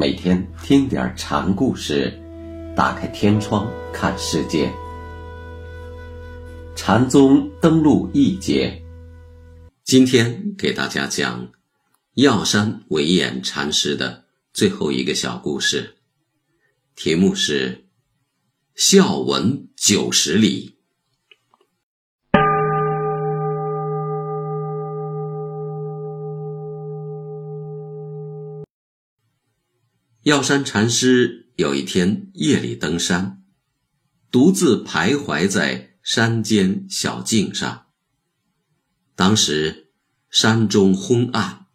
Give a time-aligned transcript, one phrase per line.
[0.00, 2.18] 每天听点禅故事，
[2.74, 4.72] 打开天窗看世界。
[6.74, 8.82] 禅宗登陆一节，
[9.84, 11.52] 今天给大家讲
[12.14, 15.96] 药山惟演禅师的最后一个小故事，
[16.96, 17.70] 题目是
[18.74, 20.76] 《孝文九十里》。
[30.24, 33.42] 药山禅师有一天夜里登山，
[34.30, 37.86] 独自徘徊在山间小径上。
[39.16, 39.88] 当时
[40.28, 41.68] 山中昏暗，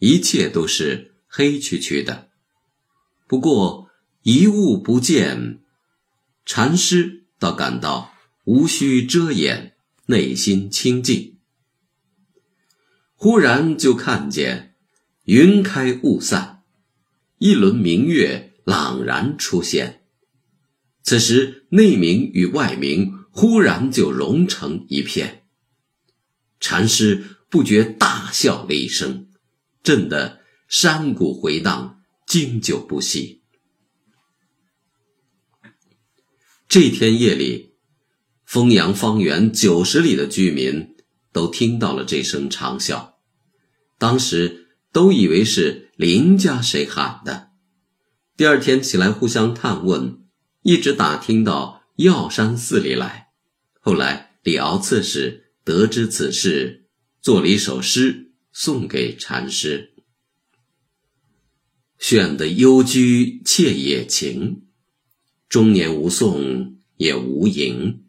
[0.00, 2.30] 一切都是黑黢黢的，
[3.28, 3.88] 不过
[4.22, 5.60] 一物不见，
[6.44, 8.12] 禅师倒感到
[8.46, 11.38] 无需遮掩，内心清净。
[13.14, 14.74] 忽然就看见
[15.26, 16.59] 云开雾散。
[17.40, 20.02] 一轮明月朗然出现，
[21.02, 25.46] 此时内明与外明忽然就融成一片。
[26.60, 29.30] 禅师不觉大笑了一声，
[29.82, 33.40] 震得山谷回荡，经久不息。
[36.68, 37.72] 这天夜里，
[38.44, 40.94] 丰阳方圆九十里的居民
[41.32, 43.14] 都听到了这声长啸，
[43.96, 44.58] 当时。
[44.92, 47.50] 都以为是邻家谁喊的，
[48.36, 50.18] 第二天起来互相探问，
[50.62, 53.28] 一直打听到药山寺里来。
[53.78, 56.88] 后来李敖刺史得知此事，
[57.22, 59.92] 作了一首诗送给禅师
[61.98, 64.64] ：“选得幽居妾也情，
[65.48, 68.04] 终年无讼也无吟。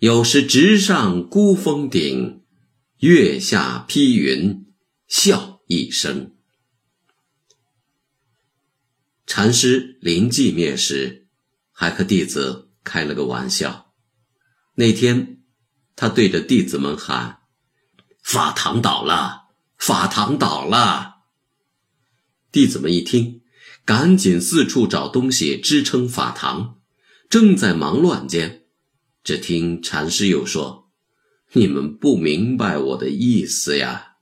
[0.00, 2.42] 有时直上孤峰顶，
[2.98, 4.66] 月下披云
[5.06, 6.34] 笑。”一生。
[9.26, 11.26] 禅师临寂灭时，
[11.72, 13.92] 还和弟子开了个玩笑。
[14.74, 15.42] 那天，
[15.96, 17.40] 他对着弟子们喊
[18.22, 21.24] ：“法堂倒了，法堂倒了！”
[22.52, 23.42] 弟子们一听，
[23.84, 26.80] 赶紧四处找东西支撑法堂。
[27.28, 28.66] 正在忙乱间，
[29.24, 30.92] 只听禅师又说
[31.54, 34.13] ：“你们不明白我的意思呀。”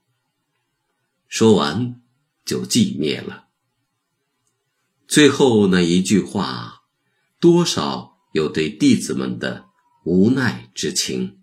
[1.35, 1.99] 说完，
[2.45, 3.47] 就寂灭了。
[5.07, 6.83] 最后那一句话，
[7.39, 9.65] 多少有对弟子们的
[10.05, 11.39] 无奈之情。